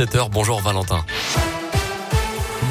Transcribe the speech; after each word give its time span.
17h. 0.00 0.30
Bonjour 0.30 0.62
Valentin. 0.62 1.04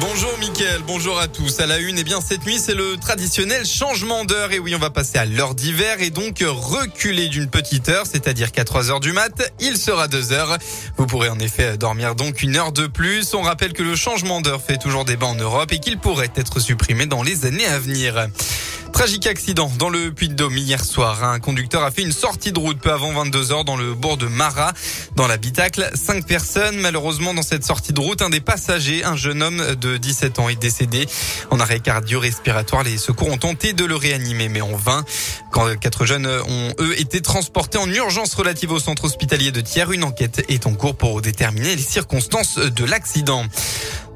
Bonjour 0.00 0.38
Mickaël, 0.38 0.80
bonjour 0.86 1.18
à 1.18 1.28
tous. 1.28 1.60
À 1.60 1.66
la 1.66 1.78
une, 1.78 1.98
et 1.98 2.00
eh 2.00 2.04
bien 2.04 2.22
cette 2.22 2.46
nuit, 2.46 2.58
c'est 2.58 2.74
le 2.74 2.96
traditionnel 2.96 3.66
changement 3.66 4.24
d'heure. 4.24 4.50
Et 4.50 4.58
oui, 4.58 4.74
on 4.74 4.78
va 4.78 4.88
passer 4.88 5.18
à 5.18 5.26
l'heure 5.26 5.54
d'hiver 5.54 6.00
et 6.00 6.08
donc 6.08 6.42
reculer 6.42 7.28
d'une 7.28 7.48
petite 7.48 7.90
heure, 7.90 8.06
c'est-à-dire 8.06 8.50
qu'à 8.50 8.64
3 8.64 8.90
heures 8.90 9.00
du 9.00 9.12
mat, 9.12 9.52
il 9.60 9.76
sera 9.76 10.08
2 10.08 10.32
heures. 10.32 10.56
Vous 10.96 11.06
pourrez 11.06 11.28
en 11.28 11.38
effet 11.38 11.76
dormir 11.76 12.14
donc 12.14 12.42
une 12.42 12.56
heure 12.56 12.72
de 12.72 12.86
plus. 12.86 13.34
On 13.34 13.42
rappelle 13.42 13.74
que 13.74 13.82
le 13.82 13.94
changement 13.94 14.40
d'heure 14.40 14.62
fait 14.62 14.78
toujours 14.78 15.04
débat 15.04 15.26
en 15.26 15.34
Europe 15.34 15.70
et 15.70 15.80
qu'il 15.80 15.98
pourrait 15.98 16.32
être 16.34 16.60
supprimé 16.60 17.04
dans 17.04 17.22
les 17.22 17.44
années 17.44 17.66
à 17.66 17.78
venir. 17.78 18.28
Tragique 18.92 19.26
accident 19.26 19.70
dans 19.78 19.88
le 19.88 20.12
Puy-de-Dôme 20.12 20.58
hier 20.58 20.84
soir. 20.84 21.24
Un 21.24 21.38
conducteur 21.38 21.82
a 21.84 21.90
fait 21.90 22.02
une 22.02 22.12
sortie 22.12 22.52
de 22.52 22.58
route 22.58 22.78
peu 22.78 22.92
avant 22.92 23.12
22 23.12 23.52
heures 23.52 23.64
dans 23.64 23.76
le 23.76 23.94
bourg 23.94 24.18
de 24.18 24.26
Marat. 24.26 24.72
Dans 25.16 25.26
l'habitacle, 25.26 25.90
cinq 25.94 26.26
personnes. 26.26 26.76
Malheureusement, 26.78 27.32
dans 27.32 27.42
cette 27.42 27.64
sortie 27.64 27.94
de 27.94 28.00
route, 28.00 28.20
un 28.20 28.28
des 28.28 28.40
passagers, 28.40 29.02
un 29.04 29.16
jeune 29.16 29.42
homme 29.42 29.74
de 29.76 29.89
17 29.98 30.38
ans, 30.38 30.48
est 30.48 30.56
décédé 30.56 31.06
en 31.50 31.60
arrêt 31.60 31.80
cardio-respiratoire. 31.80 32.82
Les 32.82 32.98
secours 32.98 33.28
ont 33.28 33.38
tenté 33.38 33.72
de 33.72 33.84
le 33.84 33.96
réanimer, 33.96 34.48
mais 34.48 34.60
en 34.60 34.76
vain. 34.76 35.04
Quand 35.50 35.78
quatre 35.78 36.06
jeunes 36.06 36.26
ont, 36.26 36.74
eux, 36.78 37.00
été 37.00 37.20
transportés 37.20 37.78
en 37.78 37.88
urgence 37.90 38.34
relative 38.34 38.72
au 38.72 38.78
centre 38.78 39.04
hospitalier 39.04 39.52
de 39.52 39.60
Thiers, 39.60 39.92
une 39.92 40.04
enquête 40.04 40.44
est 40.48 40.66
en 40.66 40.74
cours 40.74 40.96
pour 40.96 41.20
déterminer 41.22 41.76
les 41.76 41.82
circonstances 41.82 42.58
de 42.58 42.84
l'accident. 42.84 43.44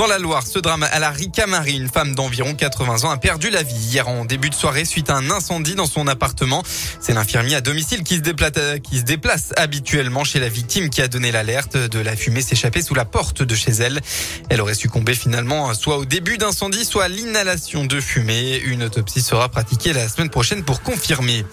Dans 0.00 0.06
la 0.06 0.18
Loire, 0.18 0.46
ce 0.46 0.58
drame 0.58 0.88
à 0.90 0.98
la 0.98 1.10
Ricamarie, 1.10 1.76
une 1.76 1.90
femme 1.90 2.14
d'environ 2.14 2.54
80 2.54 3.04
ans 3.04 3.10
a 3.10 3.18
perdu 3.18 3.50
la 3.50 3.62
vie 3.62 3.74
hier 3.74 4.08
en 4.08 4.24
début 4.24 4.48
de 4.48 4.54
soirée 4.54 4.86
suite 4.86 5.10
à 5.10 5.16
un 5.16 5.30
incendie 5.30 5.74
dans 5.74 5.84
son 5.84 6.06
appartement. 6.06 6.62
C'est 7.02 7.12
l'infirmier 7.12 7.56
à 7.56 7.60
domicile 7.60 8.02
qui 8.02 8.16
se, 8.16 8.22
déplace, 8.22 8.52
qui 8.82 9.00
se 9.00 9.02
déplace 9.02 9.52
habituellement 9.58 10.24
chez 10.24 10.40
la 10.40 10.48
victime 10.48 10.88
qui 10.88 11.02
a 11.02 11.08
donné 11.08 11.32
l'alerte 11.32 11.76
de 11.76 11.98
la 11.98 12.16
fumée 12.16 12.40
s'échapper 12.40 12.80
sous 12.80 12.94
la 12.94 13.04
porte 13.04 13.42
de 13.42 13.54
chez 13.54 13.72
elle. 13.72 14.00
Elle 14.48 14.62
aurait 14.62 14.72
succombé 14.72 15.12
finalement 15.12 15.74
soit 15.74 15.98
au 15.98 16.06
début 16.06 16.38
d'incendie, 16.38 16.86
soit 16.86 17.04
à 17.04 17.08
l'inhalation 17.08 17.84
de 17.84 18.00
fumée. 18.00 18.56
Une 18.56 18.84
autopsie 18.84 19.20
sera 19.20 19.50
pratiquée 19.50 19.92
la 19.92 20.08
semaine 20.08 20.30
prochaine 20.30 20.64
pour 20.64 20.80
confirmer. 20.80 21.44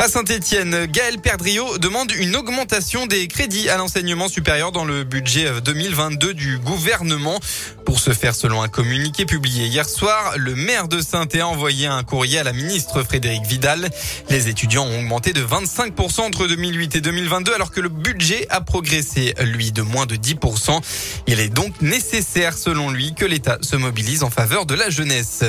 À 0.00 0.08
Saint-Etienne, 0.08 0.86
Gaël 0.86 1.18
Perdriau 1.18 1.76
demande 1.76 2.10
une 2.12 2.34
augmentation 2.34 3.04
des 3.04 3.28
crédits 3.28 3.68
à 3.68 3.76
l'enseignement 3.76 4.28
supérieur 4.28 4.72
dans 4.72 4.86
le 4.86 5.04
budget 5.04 5.60
2022 5.60 6.32
du 6.32 6.56
gouvernement. 6.56 7.38
Pour 7.84 8.00
ce 8.00 8.12
faire, 8.12 8.34
selon 8.34 8.62
un 8.62 8.68
communiqué 8.68 9.26
publié 9.26 9.66
hier 9.66 9.86
soir, 9.86 10.38
le 10.38 10.54
maire 10.54 10.88
de 10.88 11.02
saint 11.02 11.28
a 11.38 11.42
envoyé 11.42 11.86
un 11.86 12.02
courrier 12.02 12.38
à 12.38 12.44
la 12.44 12.54
ministre 12.54 13.02
Frédéric 13.02 13.44
Vidal. 13.44 13.90
Les 14.30 14.48
étudiants 14.48 14.86
ont 14.86 15.00
augmenté 15.00 15.34
de 15.34 15.44
25% 15.44 16.22
entre 16.22 16.46
2008 16.46 16.96
et 16.96 17.00
2022 17.02 17.52
alors 17.52 17.70
que 17.70 17.82
le 17.82 17.90
budget 17.90 18.46
a 18.48 18.62
progressé, 18.62 19.34
lui, 19.42 19.70
de 19.70 19.82
moins 19.82 20.06
de 20.06 20.16
10%. 20.16 20.80
Il 21.26 21.40
est 21.40 21.50
donc 21.50 21.82
nécessaire, 21.82 22.56
selon 22.56 22.88
lui, 22.88 23.12
que 23.12 23.26
l'État 23.26 23.58
se 23.60 23.76
mobilise 23.76 24.22
en 24.22 24.30
faveur 24.30 24.64
de 24.64 24.74
la 24.74 24.88
jeunesse. 24.88 25.44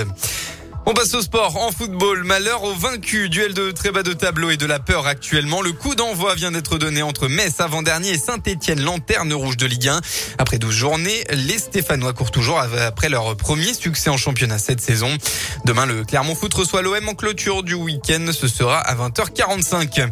On 0.92 0.94
passe 0.94 1.14
au 1.14 1.22
sport. 1.22 1.56
En 1.56 1.72
football, 1.72 2.26
malheur 2.26 2.64
aux 2.64 2.74
vaincus. 2.74 3.30
Duel 3.30 3.54
de 3.54 3.72
très 3.72 3.92
bas 3.92 4.04
de 4.04 4.12
tableau 4.12 4.50
et 4.50 4.58
de 4.58 4.66
la 4.66 4.80
peur 4.80 5.08
actuellement. 5.08 5.62
Le 5.62 5.72
coup 5.72 5.96
d'envoi 5.96 6.36
vient 6.36 6.52
d'être 6.52 6.78
donné 6.78 7.02
entre 7.02 7.30
Metz 7.30 7.62
avant-dernier 7.62 8.10
et 8.10 8.18
Saint-Etienne, 8.18 8.82
lanterne 8.82 9.32
rouge 9.32 9.56
de 9.56 9.68
Ligue 9.68 9.88
1. 9.88 10.02
Après 10.38 10.58
12 10.58 10.76
journées, 10.76 11.24
les 11.32 11.60
Stéphanois 11.60 12.12
courent 12.12 12.32
toujours 12.32 12.60
après 12.60 13.08
leur 13.08 13.38
premier 13.38 13.74
succès 13.74 14.10
en 14.10 14.18
championnat 14.18 14.58
cette 14.58 14.82
saison. 14.82 15.18
Demain, 15.64 15.86
le 15.86 16.04
Clermont 16.04 16.36
Foot 16.36 16.54
reçoit 16.54 16.82
l'OM 16.82 17.08
en 17.08 17.14
clôture 17.14 17.64
du 17.64 17.74
week-end. 17.74 18.26
Ce 18.34 18.50
sera 18.50 18.80
à 18.80 18.94
20h45. 18.94 20.10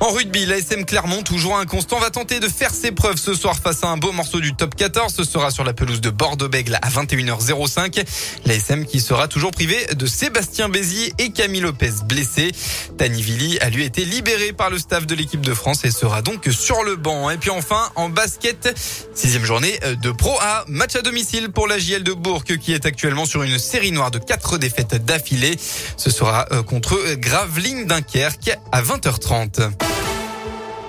En 0.00 0.10
rugby, 0.10 0.44
l'ASM 0.44 0.84
Clermont, 0.84 1.22
toujours 1.22 1.56
inconstant, 1.56 2.00
va 2.00 2.10
tenter 2.10 2.38
de 2.38 2.48
faire 2.48 2.74
ses 2.74 2.92
preuves 2.92 3.16
ce 3.16 3.32
soir 3.32 3.56
face 3.56 3.82
à 3.82 3.88
un 3.88 3.96
beau 3.96 4.12
morceau 4.12 4.40
du 4.40 4.54
top 4.54 4.76
14. 4.76 5.14
Ce 5.14 5.24
sera 5.24 5.50
sur 5.50 5.64
la 5.64 5.72
pelouse 5.72 6.02
de 6.02 6.10
Bordeaux-Bègle 6.10 6.78
à 6.82 6.90
21h05. 6.90 8.04
L'ASM 8.44 8.84
qui 8.84 9.00
sera 9.00 9.26
toujours 9.26 9.52
privé 9.52 9.86
de 9.96 10.06
Sébastien 10.18 10.68
Bézier 10.68 11.12
et 11.18 11.30
Camille 11.30 11.60
Lopez 11.60 11.92
blessés. 12.04 12.50
Vili 12.98 13.56
a 13.60 13.70
lui 13.70 13.84
été 13.84 14.04
libéré 14.04 14.52
par 14.52 14.68
le 14.68 14.76
staff 14.76 15.06
de 15.06 15.14
l'équipe 15.14 15.40
de 15.40 15.54
France 15.54 15.84
et 15.84 15.92
sera 15.92 16.22
donc 16.22 16.48
sur 16.50 16.82
le 16.82 16.96
banc. 16.96 17.30
Et 17.30 17.36
puis 17.36 17.50
enfin, 17.50 17.88
en 17.94 18.08
basket, 18.08 18.76
sixième 19.14 19.44
journée 19.44 19.78
de 20.02 20.10
Pro 20.10 20.36
A, 20.40 20.64
match 20.66 20.96
à 20.96 21.02
domicile 21.02 21.50
pour 21.50 21.68
la 21.68 21.78
JL 21.78 22.02
de 22.02 22.12
Bourg 22.12 22.42
qui 22.42 22.72
est 22.72 22.84
actuellement 22.84 23.26
sur 23.26 23.44
une 23.44 23.60
série 23.60 23.92
noire 23.92 24.10
de 24.10 24.18
quatre 24.18 24.58
défaites 24.58 25.04
d'affilée. 25.04 25.56
Ce 25.96 26.10
sera 26.10 26.46
euh, 26.50 26.64
contre 26.64 26.98
Gravelines 27.14 27.86
Dunkerque 27.86 28.58
à 28.72 28.82
20h30. 28.82 29.97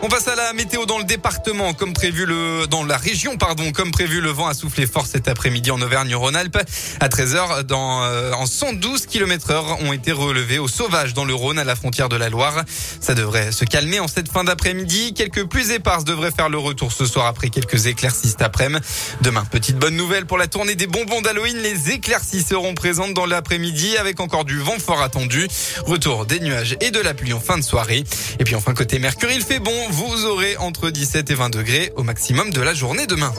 On 0.01 0.07
passe 0.07 0.29
à 0.29 0.35
la 0.35 0.53
météo 0.53 0.85
dans 0.85 0.97
le 0.97 1.03
département, 1.03 1.73
comme 1.73 1.91
prévu 1.91 2.25
le, 2.25 2.67
dans 2.67 2.85
la 2.85 2.95
région, 2.95 3.35
pardon, 3.35 3.73
comme 3.73 3.91
prévu, 3.91 4.21
le 4.21 4.29
vent 4.29 4.47
a 4.47 4.53
soufflé 4.53 4.87
fort 4.87 5.05
cet 5.05 5.27
après-midi 5.27 5.71
en 5.71 5.81
Auvergne-Rhône-Alpes. 5.81 6.57
À 7.01 7.09
13h, 7.09 7.63
dans, 7.63 8.03
euh, 8.03 8.31
en 8.31 8.45
112 8.45 9.07
km 9.07 9.51
heure 9.51 9.77
ont 9.81 9.91
été 9.91 10.13
relevés 10.13 10.57
au 10.57 10.69
sauvage 10.69 11.13
dans 11.13 11.25
le 11.25 11.33
Rhône 11.33 11.59
à 11.59 11.65
la 11.65 11.75
frontière 11.75 12.07
de 12.07 12.15
la 12.15 12.29
Loire. 12.29 12.63
Ça 13.01 13.13
devrait 13.13 13.51
se 13.51 13.65
calmer 13.65 13.99
en 13.99 14.07
cette 14.07 14.31
fin 14.31 14.45
d'après-midi. 14.45 15.13
Quelques 15.13 15.43
plus 15.43 15.71
éparses 15.71 16.05
devraient 16.05 16.31
faire 16.31 16.47
le 16.47 16.59
retour 16.59 16.93
ce 16.93 17.05
soir 17.05 17.25
après 17.25 17.49
quelques 17.49 17.87
éclaircies 17.87 18.29
cet 18.29 18.41
après-midi. 18.41 18.85
Demain, 19.19 19.43
petite 19.51 19.77
bonne 19.77 19.97
nouvelle 19.97 20.25
pour 20.25 20.37
la 20.37 20.47
tournée 20.47 20.75
des 20.75 20.87
bonbons 20.87 21.19
d'Halloween. 21.19 21.57
Les 21.57 21.91
éclaircies 21.91 22.43
seront 22.43 22.73
présentes 22.73 23.13
dans 23.13 23.25
l'après-midi 23.25 23.97
avec 23.97 24.21
encore 24.21 24.45
du 24.45 24.59
vent 24.59 24.79
fort 24.79 25.01
attendu. 25.01 25.49
Retour 25.85 26.25
des 26.25 26.39
nuages 26.39 26.77
et 26.79 26.91
de 26.91 26.99
la 27.01 27.13
pluie 27.13 27.33
en 27.33 27.41
fin 27.41 27.57
de 27.57 27.63
soirée. 27.63 28.05
Et 28.39 28.45
puis 28.45 28.55
enfin, 28.55 28.73
côté 28.73 28.97
Mercure, 28.97 29.29
il 29.31 29.41
fait 29.41 29.59
bon 29.59 29.88
vous 29.89 30.25
aurez 30.25 30.55
entre 30.57 30.91
17 30.91 31.31
et 31.31 31.33
20 31.33 31.49
degrés 31.49 31.91
au 31.95 32.03
maximum 32.03 32.51
de 32.51 32.61
la 32.61 32.73
journée 32.73 33.07
demain. 33.07 33.33